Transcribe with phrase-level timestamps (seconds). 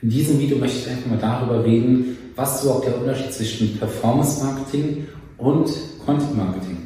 [0.00, 4.44] In diesem Video möchte ich einfach mal darüber reden, was auch der Unterschied zwischen Performance
[4.44, 5.68] Marketing und
[6.06, 6.76] Content Marketing.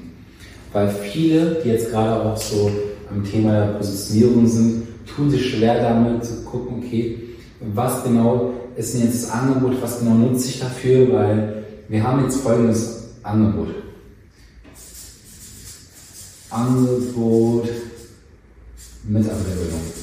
[0.72, 2.70] Weil viele, die jetzt gerade auch so
[3.10, 7.18] am Thema der Positionierung sind, tun sich schwer damit zu gucken, okay,
[7.60, 12.25] was genau ist denn jetzt das Angebot, was genau nutze ich dafür, weil wir haben
[12.25, 13.69] jetzt folgendes Angebot.
[16.49, 17.69] Angebot
[19.05, 20.02] Mitarbeiterbildung.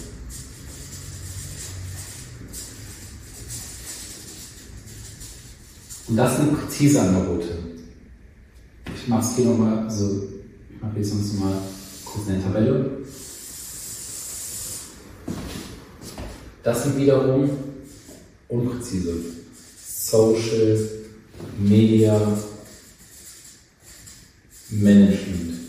[6.10, 7.50] Und das sind präzise Angebote.
[8.96, 10.28] Ich mache es hier nochmal, also
[10.74, 11.62] ich mache jetzt mal
[12.04, 12.98] kurz eine Tabelle.
[16.64, 17.50] Das sind wiederum
[18.48, 19.14] unpräzise.
[19.88, 20.90] Social
[21.60, 22.20] Media
[24.72, 25.60] Management.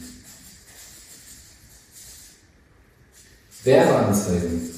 [3.63, 4.70] Werbeanzeigen.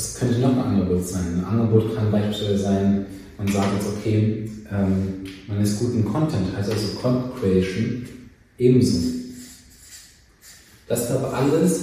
[0.00, 1.34] Was könnte noch ein Angebot sein?
[1.34, 3.06] Ein Angebot kann beispielsweise sein,
[3.36, 8.08] man sagt jetzt, okay, ähm, man ist gut im Content, heißt also Content Creation
[8.56, 8.98] ebenso.
[10.88, 11.80] Das aber alles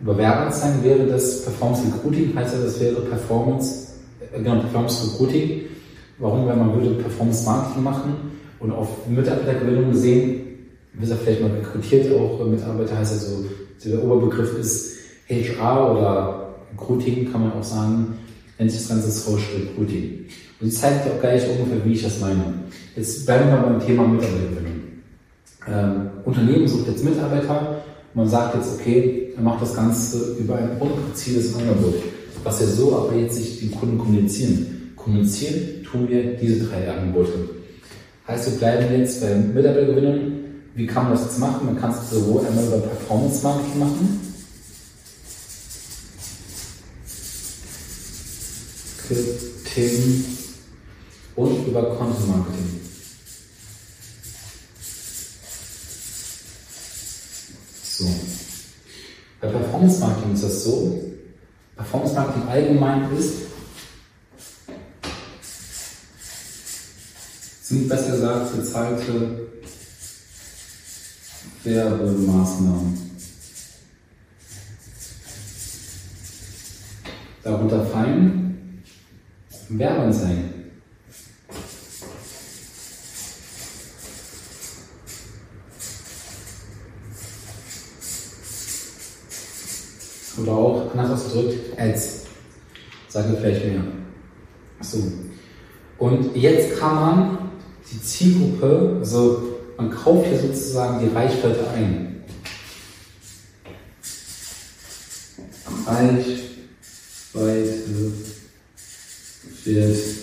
[0.00, 3.88] Über Werbeanzeigen wäre das Performance Recruiting, heißt ja, das wäre Performance,
[4.32, 5.62] äh, genau, Performance Recruiting.
[6.18, 6.46] Warum?
[6.46, 8.14] Weil man würde Performance Marketing machen
[8.60, 10.40] und auf Mitarbeitergewinnung sehen,
[10.94, 13.44] wird er vielleicht mal rekrutiert, auch Mitarbeiter heißt also,
[13.84, 14.96] der Oberbegriff ist
[15.28, 18.18] HR oder Recruiting kann man auch sagen,
[18.58, 20.26] nennt sich das Ganze Social Recruiting.
[20.60, 22.42] Und ich zeige dir auch gleich ungefähr, wie ich das meine.
[22.96, 24.80] Jetzt bleiben wir beim Thema Mitarbeitergewinnung.
[25.68, 27.82] Ähm, Unternehmen sucht jetzt Mitarbeiter.
[28.14, 31.94] Man sagt jetzt, okay, er macht das Ganze über ein unpräzises Angebot,
[32.42, 34.92] was wir so aber jetzt nicht den Kunden kommunizieren.
[34.96, 37.32] Kommunizieren tun wir diese drei Angebote.
[38.26, 40.32] Heißt, wir bleiben jetzt bei Mitarbeitergewinnung.
[40.74, 41.66] Wie kann man das jetzt machen?
[41.66, 44.28] Man kann es sowohl einmal über Performance Marketing machen,
[49.78, 50.24] Marketing
[51.38, 52.80] und über Content Marketing.
[57.84, 58.10] So.
[59.40, 61.00] Bei Performance Marketing ist das so.
[61.76, 63.34] Performance Marketing allgemein ist,
[67.62, 69.48] sind besser gesagt bezahlte
[71.62, 73.10] Werbemaßnahmen.
[77.44, 78.82] Darunter fallen
[79.68, 80.57] Werbeanzeigen.
[90.42, 92.26] Oder auch anders ausgedrückt, Ads.
[93.08, 93.82] Sage vielleicht mehr.
[94.80, 95.02] So.
[95.98, 97.38] Und jetzt kann man
[97.90, 99.42] die Zielgruppe, also
[99.76, 102.22] man kauft hier sozusagen die Reichweite ein.
[105.86, 106.52] Reichweite
[109.64, 110.18] wird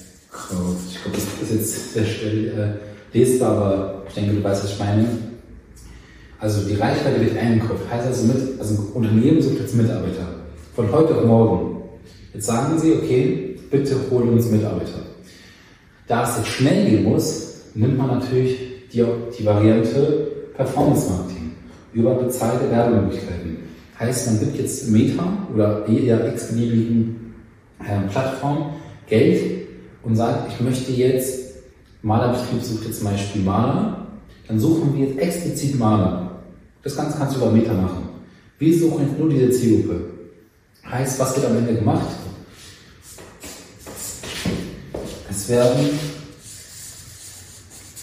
[0.91, 2.81] Ich glaube, das ist jetzt sehr schnell
[3.13, 5.36] äh, lesbar, aber ich denke, du weißt, was ich meine.
[6.39, 7.83] Also die Reichweite wird eingekauft.
[7.91, 10.27] Heißt also, mit, also ein Unternehmen sucht jetzt Mitarbeiter.
[10.75, 11.77] Von heute auf morgen.
[12.35, 15.01] Jetzt sagen sie, okay, bitte hol uns Mitarbeiter.
[16.07, 18.59] Da es jetzt schnell gehen muss, nimmt man natürlich
[18.93, 19.05] die,
[19.39, 21.53] die Variante Performance Marketing
[21.93, 23.57] über bezahlte Werbemöglichkeiten.
[23.99, 25.25] Heißt, man gibt jetzt Meta
[25.55, 27.35] oder jeder x-beliebigen
[27.81, 28.75] äh, Plattform
[29.09, 29.67] Geld
[30.03, 31.55] und sagt, ich möchte jetzt,
[32.03, 34.07] Malerbetrieb sucht jetzt zum Beispiel Maler,
[34.47, 36.26] dann suchen wir jetzt explizit Maler.
[36.87, 38.09] Das Ganze kannst du über Meta machen.
[38.61, 40.05] Wir suchen jetzt nur diese Zielgruppe.
[40.89, 42.07] Heißt, was wird am Ende gemacht?
[45.29, 45.99] Es werden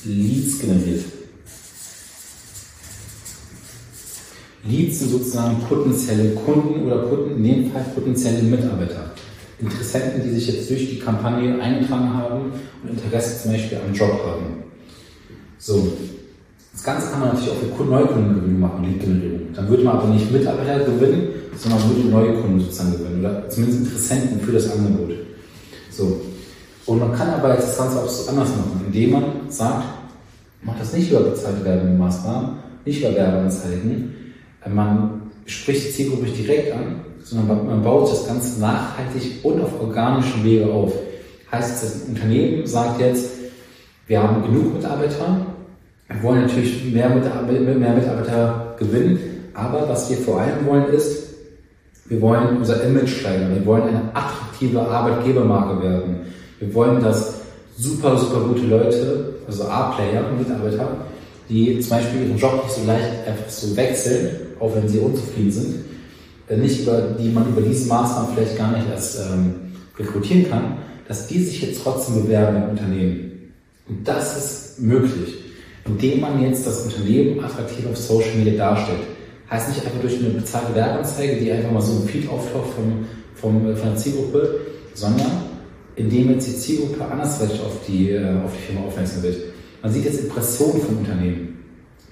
[0.03, 1.05] Leads generiert.
[4.65, 9.13] Leads sind sozusagen potenzielle Kunden oder in dem Fall potenzielle Mitarbeiter.
[9.59, 12.51] Interessenten, die sich jetzt durch die Kampagne eingetragen haben
[12.83, 14.63] und Interesse zum Beispiel am Job haben.
[15.57, 15.93] So.
[16.73, 19.53] Das Ganze kann man natürlich auch für Neukundengewinnung machen, Lead-Generierung.
[19.55, 23.81] Dann würde man aber nicht Mitarbeiter gewinnen, sondern würde neue Kunden sozusagen gewinnen oder zumindest
[23.81, 25.11] Interessenten für das Angebot.
[25.91, 26.21] So.
[26.85, 29.85] Und man kann aber jetzt das Ganze auch so anders machen, indem man sagt,
[30.63, 32.49] macht das nicht über bezahlte Werbemaßnahmen,
[32.85, 34.13] nicht über Werbeanzeigen,
[34.69, 39.79] man spricht die Zielgruppe nicht direkt an, sondern man baut das Ganze nachhaltig und auf
[39.81, 40.93] organischen Wege auf.
[41.51, 43.29] Heißt, das Unternehmen sagt jetzt,
[44.07, 45.45] wir haben genug Mitarbeiter,
[46.09, 49.19] wir wollen natürlich mehr Mitarbeiter, mehr Mitarbeiter gewinnen,
[49.53, 51.33] aber was wir vor allem wollen ist,
[52.05, 56.15] wir wollen unser Image steigern, wir wollen eine attraktive Arbeitgebermarke werden.
[56.59, 57.41] Wir wollen, dass
[57.77, 60.97] super, super gute Leute, also A-Player, Mitarbeiter,
[61.49, 65.51] die zum Beispiel ihren Job nicht so leicht einfach so wechseln, auch wenn sie unzufrieden
[65.51, 65.75] sind,
[66.47, 69.55] äh, nicht über, die man über diese Maßnahmen vielleicht gar nicht erst ähm,
[69.97, 70.77] rekrutieren kann,
[71.07, 73.51] dass die sich jetzt trotzdem bewerben im Unternehmen.
[73.87, 75.42] Und das ist möglich,
[75.85, 79.01] indem man jetzt das Unternehmen attraktiv auf Social Media darstellt.
[79.49, 83.05] Heißt nicht einfach durch eine bezahlte Werbeanzeige, die einfach mal so im Feed auftaucht vom,
[83.35, 84.61] vom, äh, von der Zielgruppe,
[84.93, 85.31] sondern
[85.95, 89.37] indem jetzt die Zielgruppe andersweitig auf die, äh, auf die Firma aufmerksam wird.
[89.81, 91.57] Man sieht jetzt Impressionen vom Unternehmen.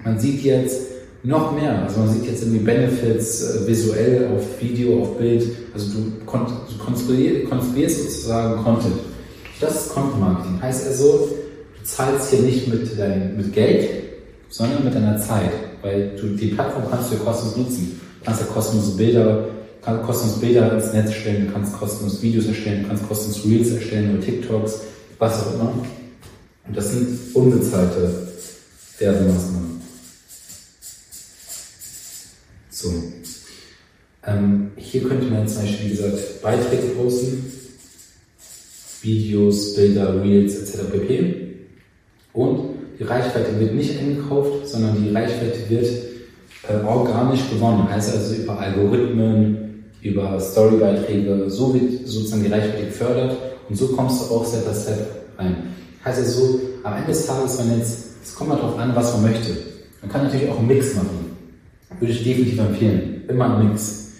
[0.04, 0.80] Man sieht jetzt
[1.22, 1.82] noch mehr.
[1.82, 5.48] Also man sieht jetzt irgendwie Benefits äh, visuell auf Video, auf Bild.
[5.72, 8.94] Also du, kon du konstruierst, sozusagen Content.
[9.60, 10.60] Das ist Content Marketing.
[10.60, 11.28] Heißt also,
[11.84, 13.88] zahlst hier nicht mit, dein, mit Geld,
[14.48, 15.52] sondern mit deiner Zeit.
[15.82, 18.00] Weil du, die Plattform kannst du ja kostenlos nutzen.
[18.20, 19.48] Du kannst ja kostenlose Bilder,
[19.82, 23.70] kannst kostenlos Bilder ins Netz stellen, du kannst kostenlos Videos erstellen, du kannst kostenlos Reels
[23.72, 24.80] erstellen oder TikToks,
[25.18, 25.74] was auch immer.
[26.68, 28.28] Und das sind unbezahlte
[28.98, 29.82] Werbemaßnahmen.
[32.70, 32.92] So.
[34.24, 37.52] Ähm, hier könnte man zum Beispiel, wie gesagt, Beiträge posten,
[39.02, 40.90] Videos, Bilder, Reels etc.
[40.92, 41.51] pp.
[42.32, 42.60] Und
[42.98, 45.86] die Reichweite wird nicht eingekauft, sondern die Reichweite wird
[46.68, 47.88] äh, organisch gewonnen.
[47.90, 53.36] Heißt also über Algorithmen, über Storybeiträge, so wird sozusagen die Reichweite gefördert
[53.68, 55.06] und so kommst du auch Step by Step
[55.38, 55.56] rein.
[56.04, 59.56] Heißt also, am Ende des Tages, wenn jetzt, es kommt darauf an, was man möchte.
[60.00, 61.36] Man kann natürlich auch einen Mix machen.
[62.00, 63.22] Würde ich definitiv empfehlen.
[63.28, 64.12] Immer einen Mix.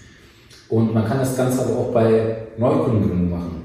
[0.69, 3.63] Und man kann das Ganze aber auch bei Neukundengewinnung machen.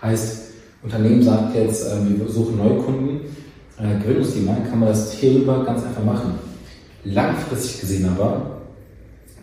[0.00, 3.20] Heißt, Unternehmen sagt jetzt, äh, wir suchen Neukunden,
[3.80, 6.34] äh, Gewinnungsdemand, kann man das hierüber ganz einfach machen.
[7.04, 8.60] Langfristig gesehen aber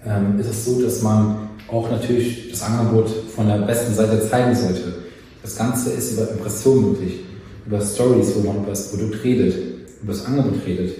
[0.05, 4.55] ähm, ist es so, dass man auch natürlich das Angebot von der besten Seite zeigen
[4.55, 4.93] sollte.
[5.41, 7.19] Das Ganze ist über Impression möglich
[7.65, 9.55] über Stories, wo man über das Produkt redet,
[10.01, 10.95] über das Angebot redet.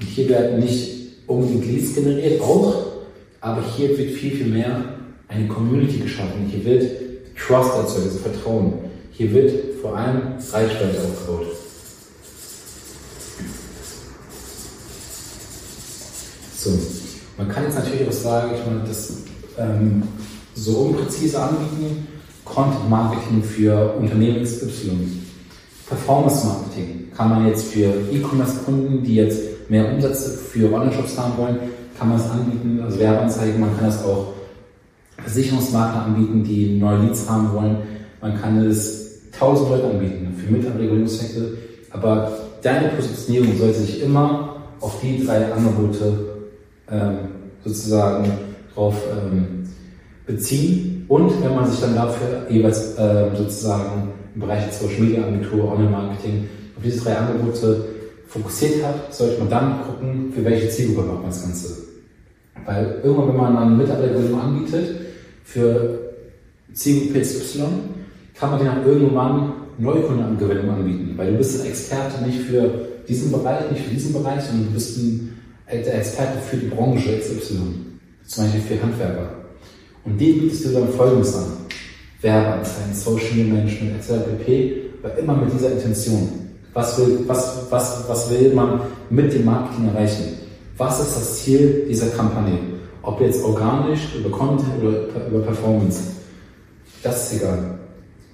[0.00, 0.90] Und hier werden nicht
[1.26, 2.86] unbedingt Leads generiert, auch,
[3.40, 4.84] aber hier wird viel, viel mehr
[5.28, 6.46] eine Community geschaffen.
[6.50, 6.90] Hier wird
[7.36, 8.74] Trust erzeugt, also Vertrauen.
[9.12, 10.22] Hier wird vor allem
[10.52, 11.46] Reichweite aufgebaut.
[17.54, 19.12] Kann jetzt natürlich auch sagen, ich meine, das
[19.58, 20.02] ähm,
[20.54, 22.08] so unpräzise anbieten,
[22.44, 25.20] Content Marketing für Unternehmen XY.
[25.88, 31.58] Performance Marketing kann man jetzt für E-Commerce-Kunden, die jetzt mehr Umsätze für Online-Shops haben wollen,
[31.98, 34.34] kann man es anbieten, also Werbeanzeigen, man kann es auch
[35.18, 37.78] Versicherungsmakler anbieten, die neue Leads haben wollen,
[38.20, 41.56] man kann es tausend Leute anbieten für Mitarbeiterregulierungszwecke,
[41.90, 42.32] aber
[42.62, 46.18] deine Positionierung sollte sich immer auf die drei Angebote
[46.90, 47.18] ähm,
[47.64, 48.30] sozusagen
[48.74, 49.64] drauf ähm,
[50.26, 55.72] beziehen und wenn man sich dann dafür jeweils ähm, sozusagen im Bereich Social Media Agentur,
[55.72, 57.84] Online Marketing auf diese drei Angebote
[58.26, 61.76] fokussiert hat, sollte man dann gucken, für welche Zielgruppe macht man das Ganze.
[62.64, 64.96] Weil irgendwann, wenn man eine Mitarbeitergewinnung anbietet,
[65.44, 65.98] für
[66.72, 67.62] Zielgruppe XY,
[68.34, 73.30] kann man dir dann irgendwann Neukundengewinnung anbieten, weil du bist ein Experte nicht für diesen
[73.30, 75.38] Bereich, nicht für diesen Bereich, sondern du bist ein,
[75.70, 77.56] der Experte für die Branche XY,
[78.26, 79.30] zum Beispiel für Handwerker.
[80.04, 81.44] Und dem bietest du dann Folgendes an.
[82.20, 84.12] Werbeanzeigen, Social Media Management etc.
[84.38, 84.82] pp.
[85.02, 86.28] Aber immer mit dieser Intention.
[86.72, 88.80] Was will, was, was, was will man
[89.10, 90.38] mit dem Marketing erreichen?
[90.76, 92.58] Was ist das Ziel dieser Kampagne?
[93.02, 96.00] Ob jetzt organisch, über Content oder über Performance.
[97.02, 97.78] Das ist egal.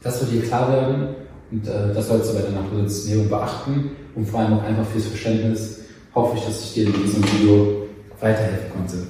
[0.03, 1.09] Das wird dir klar werden
[1.51, 5.07] und äh, das sollst du bei deiner Positionierung beachten und vor allem auch einfach fürs
[5.07, 5.81] Verständnis
[6.15, 7.89] hoffe ich, dass ich dir in diesem Video
[8.21, 9.07] weiterhelfen konnte.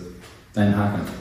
[0.54, 1.19] Dein Haken.